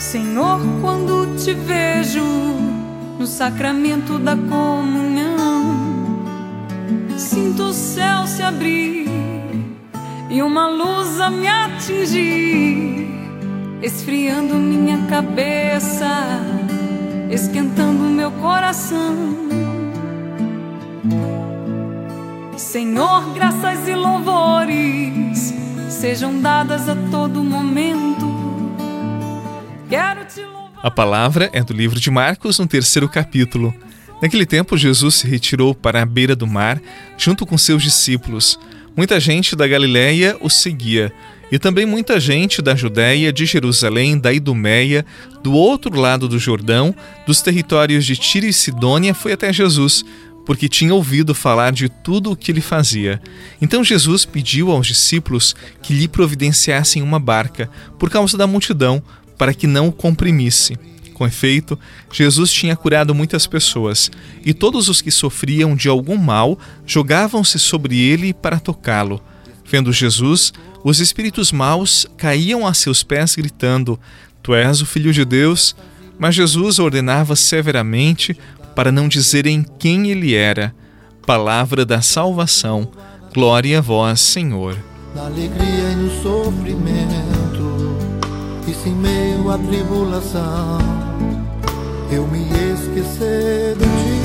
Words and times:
Senhor, 0.00 0.58
quando 0.80 1.36
te 1.36 1.52
vejo 1.52 2.24
no 3.18 3.26
sacramento 3.26 4.18
da 4.18 4.34
comunhão, 4.34 5.76
sinto 7.18 7.64
o 7.64 7.72
céu 7.74 8.26
se 8.26 8.42
abrir 8.42 9.06
e 10.30 10.42
uma 10.42 10.68
luz 10.68 11.20
a 11.20 11.28
me 11.28 11.46
atingir, 11.46 13.10
esfriando 13.82 14.54
minha 14.54 15.06
cabeça, 15.06 16.08
esquentando 17.30 18.04
meu 18.04 18.30
coração. 18.32 19.14
Senhor, 22.56 23.34
graças 23.34 23.86
e 23.86 23.94
louvores 23.94 25.52
sejam 25.90 26.40
dadas 26.40 26.88
a 26.88 26.96
todo 27.10 27.44
momento. 27.44 27.99
A 30.82 30.90
palavra 30.90 31.50
é 31.52 31.62
do 31.62 31.74
livro 31.74 32.00
de 32.00 32.10
Marcos, 32.10 32.58
no 32.58 32.66
terceiro 32.66 33.08
capítulo. 33.08 33.74
Naquele 34.22 34.46
tempo, 34.46 34.76
Jesus 34.76 35.16
se 35.16 35.26
retirou 35.26 35.74
para 35.74 36.02
a 36.02 36.06
beira 36.06 36.34
do 36.34 36.46
mar, 36.46 36.80
junto 37.18 37.44
com 37.44 37.58
seus 37.58 37.82
discípulos. 37.82 38.58
Muita 38.96 39.20
gente 39.20 39.54
da 39.54 39.66
Galiléia 39.66 40.36
o 40.40 40.48
seguia, 40.48 41.12
e 41.52 41.58
também 41.58 41.84
muita 41.84 42.20
gente 42.20 42.62
da 42.62 42.74
Judéia, 42.74 43.32
de 43.32 43.44
Jerusalém, 43.44 44.18
da 44.18 44.32
Idumeia, 44.32 45.04
do 45.42 45.52
outro 45.52 45.98
lado 45.98 46.28
do 46.28 46.38
Jordão, 46.38 46.94
dos 47.26 47.42
territórios 47.42 48.04
de 48.04 48.16
Tiro 48.16 48.46
e 48.46 48.52
Sidônia, 48.52 49.14
foi 49.14 49.32
até 49.32 49.52
Jesus, 49.52 50.04
porque 50.46 50.68
tinha 50.68 50.94
ouvido 50.94 51.34
falar 51.34 51.72
de 51.72 51.88
tudo 51.88 52.30
o 52.32 52.36
que 52.36 52.50
ele 52.50 52.60
fazia. 52.60 53.20
Então 53.60 53.84
Jesus 53.84 54.24
pediu 54.24 54.70
aos 54.70 54.86
discípulos 54.86 55.54
que 55.82 55.92
lhe 55.92 56.08
providenciassem 56.08 57.02
uma 57.02 57.18
barca, 57.18 57.70
por 57.98 58.10
causa 58.10 58.36
da 58.36 58.46
multidão, 58.46 59.02
para 59.40 59.54
que 59.54 59.66
não 59.66 59.88
o 59.88 59.92
comprimisse. 59.92 60.78
Com 61.14 61.26
efeito, 61.26 61.78
Jesus 62.12 62.52
tinha 62.52 62.76
curado 62.76 63.14
muitas 63.14 63.46
pessoas, 63.46 64.10
e 64.44 64.52
todos 64.52 64.90
os 64.90 65.00
que 65.00 65.10
sofriam 65.10 65.74
de 65.74 65.88
algum 65.88 66.18
mal 66.18 66.58
jogavam-se 66.84 67.58
sobre 67.58 67.98
ele 67.98 68.34
para 68.34 68.60
tocá-lo. 68.60 69.18
Vendo 69.64 69.94
Jesus, 69.94 70.52
os 70.84 71.00
espíritos 71.00 71.52
maus 71.52 72.06
caíam 72.18 72.66
a 72.66 72.74
seus 72.74 73.02
pés, 73.02 73.34
gritando: 73.34 73.98
Tu 74.42 74.54
és 74.54 74.82
o 74.82 74.86
Filho 74.86 75.10
de 75.10 75.24
Deus. 75.24 75.74
Mas 76.18 76.34
Jesus 76.34 76.78
ordenava 76.78 77.34
severamente 77.34 78.36
para 78.76 78.92
não 78.92 79.08
dizerem 79.08 79.64
quem 79.78 80.10
ele 80.10 80.34
era. 80.34 80.74
Palavra 81.24 81.86
da 81.86 82.02
salvação. 82.02 82.90
Glória 83.32 83.78
a 83.78 83.80
vós, 83.80 84.20
Senhor. 84.20 84.76
Na 85.14 85.24
alegria 85.24 85.92
e 85.92 85.96
no 85.96 86.22
sofrimento, 86.22 87.49
e 88.66 88.74
sem 88.74 88.92
meio 88.92 89.50
à 89.50 89.58
tribulação, 89.58 90.78
eu 92.10 92.26
me 92.26 92.42
esquecer 92.72 93.76
de 93.76 93.84
ti. 93.84 94.20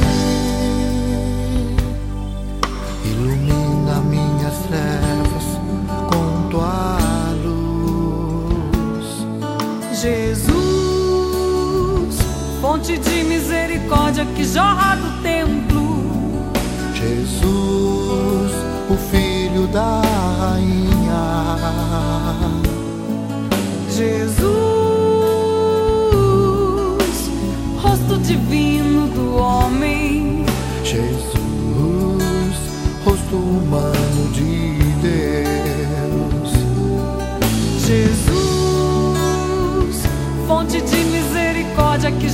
Ilumina 3.05 4.01
minhas 4.09 4.57
trevas 4.67 5.45
com 6.09 6.49
tua 6.49 6.97
luz. 7.43 9.07
Jesus, 10.01 10.55
fonte 12.61 12.97
de 12.97 13.23
misericórdia 13.23 14.25
que 14.35 14.43
jorra 14.43 14.95
do 14.95 15.21
templo. 15.21 16.05
Jesus, 16.93 18.51
o 18.89 18.97
filho 19.09 19.67
da 19.67 20.24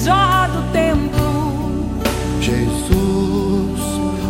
jorra 0.04 0.48
do 0.48 0.72
templo. 0.72 2.02
Jesus, 2.42 3.80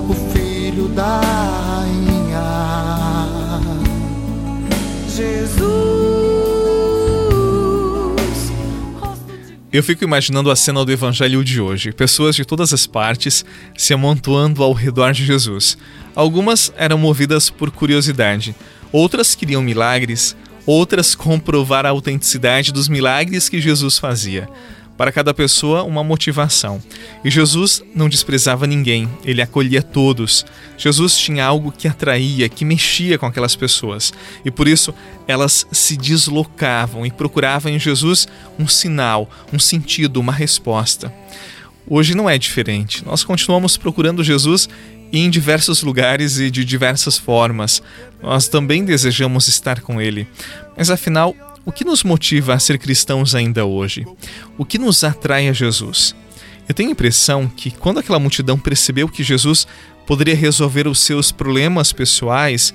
o 0.10 0.14
filho 0.34 0.90
da 0.90 1.22
rainha. 1.22 2.42
Jesus. 5.08 5.62
Eu 9.72 9.82
fico 9.82 10.04
imaginando 10.04 10.52
a 10.52 10.56
cena 10.56 10.84
do 10.84 10.92
evangelho 10.92 11.44
de 11.44 11.62
hoje: 11.62 11.94
pessoas 11.94 12.36
de 12.36 12.44
todas 12.44 12.74
as 12.74 12.86
partes 12.86 13.46
se 13.78 13.94
amontoando 13.94 14.62
ao 14.64 14.74
redor 14.74 15.14
de 15.14 15.26
Jesus. 15.26 15.78
Algumas 16.14 16.74
eram 16.76 16.98
movidas 16.98 17.50
por 17.50 17.72
curiosidade, 17.72 18.54
outras 18.92 19.34
queriam 19.34 19.62
milagres, 19.62 20.36
outras 20.66 21.16
comprovar 21.16 21.86
a 21.86 21.90
autenticidade 21.90 22.74
dos 22.74 22.90
milagres 22.90 23.48
que 23.48 23.62
Jesus 23.62 23.98
fazia. 23.98 24.50
Para 25.02 25.12
cada 25.12 25.34
pessoa, 25.34 25.82
uma 25.82 26.04
motivação. 26.04 26.80
E 27.26 27.32
Jesus 27.32 27.82
não 27.96 28.08
desprezava 28.08 28.68
ninguém, 28.68 29.10
ele 29.26 29.42
acolhia 29.42 29.82
todos. 29.82 30.46
Jesus 30.78 31.18
tinha 31.18 31.44
algo 31.44 31.72
que 31.72 31.88
atraía, 31.88 32.48
que 32.48 32.64
mexia 32.64 33.18
com 33.18 33.26
aquelas 33.26 33.56
pessoas. 33.56 34.14
E 34.46 34.52
por 34.52 34.68
isso, 34.68 34.94
elas 35.28 35.66
se 35.72 35.98
deslocavam 35.98 37.04
e 37.04 37.10
procuravam 37.10 37.72
em 37.72 37.80
Jesus 37.80 38.28
um 38.60 38.68
sinal, 38.68 39.28
um 39.52 39.58
sentido, 39.58 40.20
uma 40.20 40.32
resposta. 40.32 41.12
Hoje 41.88 42.14
não 42.14 42.30
é 42.30 42.38
diferente. 42.38 43.04
Nós 43.04 43.24
continuamos 43.24 43.78
procurando 43.78 44.24
Jesus 44.24 44.70
em 45.12 45.32
diversos 45.32 45.82
lugares 45.82 46.38
e 46.38 46.52
de 46.52 46.64
diversas 46.64 47.18
formas. 47.18 47.82
Nós 48.22 48.48
também 48.48 48.86
desejamos 48.86 49.48
estar 49.48 49.82
com 49.82 50.00
Ele. 50.00 50.28
Mas 50.78 50.92
afinal, 50.92 51.36
o 51.66 51.72
que 51.72 51.86
nos 51.86 52.04
motiva 52.04 52.54
a 52.54 52.60
ser 52.60 52.78
cristãos 52.78 53.36
ainda 53.36 53.66
hoje? 53.66 54.06
O 54.58 54.66
que 54.66 54.78
nos 54.78 55.04
atrai 55.04 55.48
a 55.48 55.54
Jesus? 55.54 56.16
Eu 56.68 56.74
tenho 56.74 56.90
a 56.90 56.94
impressão 56.94 57.48
que 57.48 57.72
quando 57.72 58.00
aquela 58.00 58.20
multidão 58.20 58.58
percebeu 58.58 59.08
que 59.08 59.24
Jesus 59.24 59.68
poderia 60.08 60.36
resolver 60.36 60.88
os 60.88 61.00
seus 61.00 61.32
problemas 61.32 61.94
pessoais, 61.94 62.74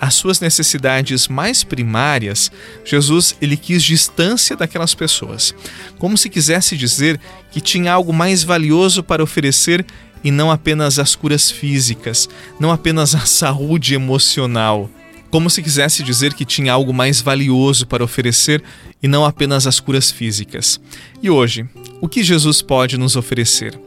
as 0.00 0.14
suas 0.14 0.38
necessidades 0.38 1.26
mais 1.26 1.64
primárias, 1.64 2.52
Jesus 2.84 3.36
ele 3.42 3.56
quis 3.56 3.82
distância 3.82 4.56
daquelas 4.56 4.94
pessoas, 4.94 5.54
como 5.98 6.16
se 6.16 6.28
quisesse 6.28 6.76
dizer 6.76 7.20
que 7.50 7.60
tinha 7.60 7.92
algo 7.92 8.12
mais 8.12 8.44
valioso 8.44 9.02
para 9.02 9.22
oferecer 9.22 9.84
e 10.22 10.30
não 10.30 10.50
apenas 10.50 10.98
as 10.98 11.16
curas 11.16 11.50
físicas, 11.50 12.28
não 12.60 12.70
apenas 12.70 13.14
a 13.14 13.20
saúde 13.20 13.94
emocional. 13.94 14.88
Como 15.30 15.50
se 15.50 15.62
quisesse 15.62 16.02
dizer 16.02 16.32
que 16.34 16.44
tinha 16.44 16.72
algo 16.72 16.92
mais 16.92 17.20
valioso 17.20 17.86
para 17.86 18.04
oferecer 18.04 18.62
e 19.02 19.06
não 19.06 19.24
apenas 19.24 19.66
as 19.66 19.78
curas 19.78 20.10
físicas. 20.10 20.80
E 21.22 21.28
hoje, 21.28 21.66
o 22.00 22.08
que 22.08 22.22
Jesus 22.22 22.62
pode 22.62 22.96
nos 22.96 23.16
oferecer? 23.16 23.78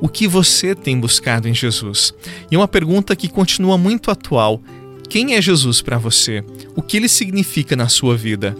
O 0.00 0.08
que 0.08 0.28
você 0.28 0.74
tem 0.74 0.98
buscado 0.98 1.48
em 1.48 1.54
Jesus? 1.54 2.12
E 2.50 2.56
uma 2.56 2.68
pergunta 2.68 3.16
que 3.16 3.28
continua 3.28 3.78
muito 3.78 4.10
atual: 4.10 4.60
quem 5.08 5.34
é 5.34 5.42
Jesus 5.42 5.80
para 5.80 5.98
você? 5.98 6.44
O 6.76 6.82
que 6.82 6.96
ele 6.96 7.08
significa 7.08 7.74
na 7.74 7.88
sua 7.88 8.16
vida? 8.16 8.54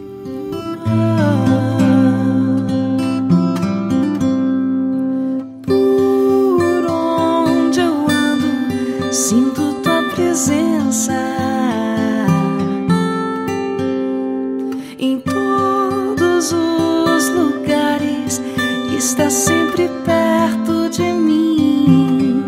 Está 19.01 19.31
sempre 19.31 19.89
perto 20.05 20.91
de 20.91 21.11
mim. 21.11 22.45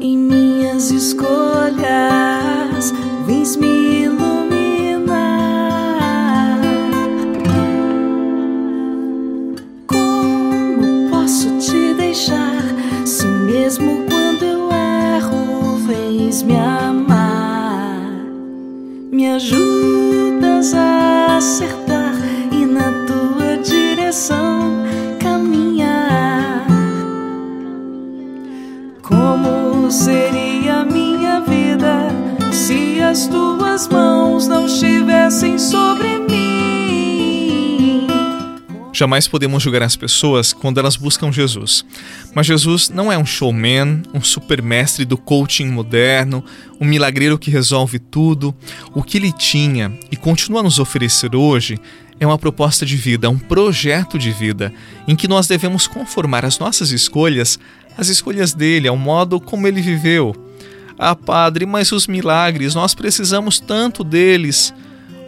Em 0.00 0.18
minhas 0.18 0.90
escolhas, 0.90 1.32
vens 3.24 3.54
me 3.54 4.02
iluminar. 4.02 5.12
Como 9.86 11.08
posso 11.08 11.56
te 11.58 11.94
deixar 11.94 12.64
se 13.04 13.26
mesmo 13.28 14.04
quando 14.10 14.42
eu 14.42 14.68
erro 14.72 15.76
vens 15.86 16.42
me 16.42 16.56
as 33.12 33.28
tuas 33.28 33.86
mãos 33.88 34.48
não 34.48 34.64
estivessem 34.64 35.58
sobre 35.58 36.18
mim? 36.20 38.06
Jamais 38.90 39.28
podemos 39.28 39.62
julgar 39.62 39.82
as 39.82 39.94
pessoas 39.94 40.54
quando 40.54 40.80
elas 40.80 40.96
buscam 40.96 41.30
Jesus. 41.30 41.84
Mas 42.34 42.46
Jesus 42.46 42.88
não 42.88 43.12
é 43.12 43.18
um 43.18 43.26
showman, 43.26 44.00
um 44.14 44.22
supermestre 44.22 45.04
do 45.04 45.18
coaching 45.18 45.66
moderno, 45.66 46.42
um 46.80 46.86
milagreiro 46.86 47.38
que 47.38 47.50
resolve 47.50 47.98
tudo. 47.98 48.54
O 48.94 49.02
que 49.02 49.18
ele 49.18 49.30
tinha 49.30 49.92
e 50.10 50.16
continua 50.16 50.60
a 50.60 50.62
nos 50.62 50.78
oferecer 50.78 51.36
hoje 51.36 51.78
é 52.18 52.26
uma 52.26 52.38
proposta 52.38 52.86
de 52.86 52.96
vida, 52.96 53.28
um 53.28 53.38
projeto 53.38 54.18
de 54.18 54.30
vida, 54.30 54.72
em 55.06 55.14
que 55.14 55.28
nós 55.28 55.46
devemos 55.46 55.86
conformar 55.86 56.46
as 56.46 56.58
nossas 56.58 56.90
escolhas 56.90 57.58
às 57.98 58.08
escolhas 58.08 58.54
dele, 58.54 58.88
ao 58.88 58.96
modo 58.96 59.38
como 59.38 59.68
ele 59.68 59.82
viveu. 59.82 60.34
Ah, 61.04 61.16
Padre, 61.16 61.66
mas 61.66 61.90
os 61.90 62.06
milagres, 62.06 62.76
nós 62.76 62.94
precisamos 62.94 63.58
tanto 63.58 64.04
deles. 64.04 64.72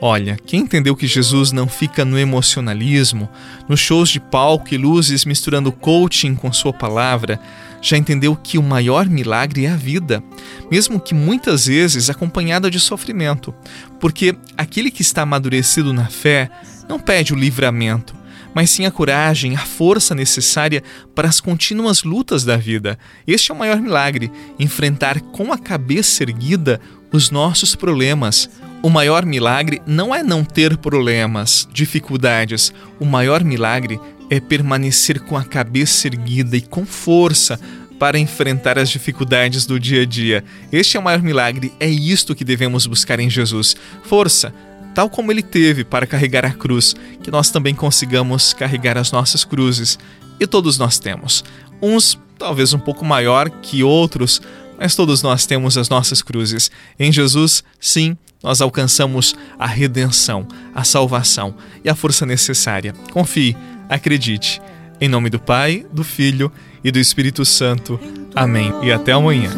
Olha, 0.00 0.38
quem 0.46 0.60
entendeu 0.60 0.94
que 0.94 1.04
Jesus 1.04 1.50
não 1.50 1.66
fica 1.66 2.04
no 2.04 2.16
emocionalismo, 2.16 3.28
nos 3.68 3.80
shows 3.80 4.08
de 4.08 4.20
palco 4.20 4.72
e 4.72 4.76
luzes 4.76 5.24
misturando 5.24 5.72
coaching 5.72 6.36
com 6.36 6.52
sua 6.52 6.72
palavra, 6.72 7.40
já 7.82 7.96
entendeu 7.96 8.36
que 8.36 8.56
o 8.56 8.62
maior 8.62 9.06
milagre 9.06 9.66
é 9.66 9.72
a 9.72 9.76
vida, 9.76 10.22
mesmo 10.70 11.00
que 11.00 11.12
muitas 11.12 11.66
vezes 11.66 12.08
acompanhada 12.08 12.70
de 12.70 12.78
sofrimento, 12.78 13.52
porque 13.98 14.36
aquele 14.56 14.92
que 14.92 15.02
está 15.02 15.22
amadurecido 15.22 15.92
na 15.92 16.06
fé 16.06 16.52
não 16.88 17.00
pede 17.00 17.32
o 17.32 17.36
livramento, 17.36 18.14
mas 18.54 18.70
sim 18.70 18.86
a 18.86 18.90
coragem, 18.90 19.56
a 19.56 19.60
força 19.60 20.14
necessária 20.14 20.82
para 21.14 21.28
as 21.28 21.40
contínuas 21.40 22.04
lutas 22.04 22.44
da 22.44 22.56
vida. 22.56 22.98
Este 23.26 23.50
é 23.50 23.54
o 23.54 23.58
maior 23.58 23.80
milagre: 23.80 24.30
enfrentar 24.58 25.20
com 25.20 25.52
a 25.52 25.58
cabeça 25.58 26.22
erguida 26.22 26.80
os 27.12 27.30
nossos 27.30 27.74
problemas. 27.74 28.48
O 28.82 28.90
maior 28.90 29.24
milagre 29.24 29.80
não 29.86 30.14
é 30.14 30.22
não 30.22 30.44
ter 30.44 30.76
problemas, 30.76 31.66
dificuldades. 31.72 32.72
O 33.00 33.04
maior 33.04 33.42
milagre 33.42 33.98
é 34.28 34.40
permanecer 34.40 35.20
com 35.20 35.36
a 35.36 35.44
cabeça 35.44 36.06
erguida 36.06 36.56
e 36.56 36.60
com 36.60 36.84
força 36.84 37.58
para 37.98 38.18
enfrentar 38.18 38.78
as 38.78 38.90
dificuldades 38.90 39.64
do 39.64 39.78
dia 39.78 40.02
a 40.02 40.04
dia. 40.04 40.44
Este 40.70 40.96
é 40.96 41.00
o 41.00 41.02
maior 41.02 41.22
milagre, 41.22 41.72
é 41.80 41.88
isto 41.88 42.34
que 42.34 42.44
devemos 42.44 42.86
buscar 42.86 43.20
em 43.20 43.30
Jesus. 43.30 43.76
Força, 44.02 44.52
tal 44.94 45.10
como 45.10 45.32
ele 45.32 45.42
teve 45.42 45.84
para 45.84 46.06
carregar 46.06 46.44
a 46.44 46.50
cruz, 46.50 46.94
que 47.22 47.30
nós 47.30 47.50
também 47.50 47.74
consigamos 47.74 48.52
carregar 48.52 48.96
as 48.96 49.10
nossas 49.10 49.44
cruzes. 49.44 49.98
E 50.38 50.46
todos 50.46 50.78
nós 50.78 50.98
temos. 50.98 51.44
Uns 51.82 52.18
talvez 52.38 52.72
um 52.72 52.78
pouco 52.78 53.04
maior 53.04 53.50
que 53.50 53.82
outros, 53.82 54.40
mas 54.78 54.94
todos 54.94 55.22
nós 55.22 55.46
temos 55.46 55.76
as 55.76 55.88
nossas 55.88 56.22
cruzes. 56.22 56.70
Em 56.98 57.12
Jesus, 57.12 57.62
sim, 57.80 58.16
nós 58.42 58.60
alcançamos 58.60 59.34
a 59.58 59.66
redenção, 59.66 60.46
a 60.74 60.84
salvação 60.84 61.54
e 61.84 61.88
a 61.88 61.94
força 61.94 62.26
necessária. 62.26 62.92
Confie, 63.12 63.56
acredite. 63.88 64.60
Em 65.00 65.08
nome 65.08 65.28
do 65.28 65.40
Pai, 65.40 65.84
do 65.92 66.04
Filho 66.04 66.52
e 66.82 66.90
do 66.90 66.98
Espírito 66.98 67.44
Santo. 67.44 67.98
Amém. 68.34 68.72
E 68.82 68.92
até 68.92 69.12
amanhã. 69.12 69.50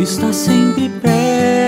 está 0.00 0.32
sempre 0.32 0.88
perto 1.02 1.67